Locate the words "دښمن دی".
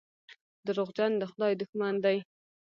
1.61-2.17